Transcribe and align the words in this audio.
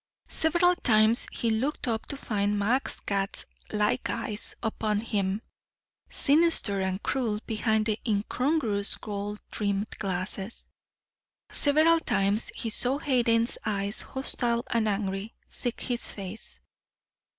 Several 0.29 0.75
times 0.77 1.27
he 1.31 1.51
looked 1.51 1.87
up 1.87 2.07
to 2.07 2.17
find 2.17 2.57
Max's 2.57 3.01
cat 3.01 3.45
like 3.71 4.09
eyes 4.09 4.55
upon 4.63 4.99
him, 4.99 5.43
sinister 6.09 6.81
and 6.81 7.03
cruel 7.03 7.39
behind 7.45 7.85
the 7.85 7.99
incongruous 8.07 8.97
gold 8.97 9.39
rimmed 9.59 9.91
glasses; 9.99 10.67
several 11.51 11.99
times 11.99 12.49
he 12.55 12.71
saw 12.71 12.97
Hayden's 12.97 13.59
eyes, 13.63 14.01
hostile 14.01 14.63
and 14.71 14.87
angry, 14.87 15.35
seek 15.47 15.79
his 15.81 16.11
face. 16.11 16.59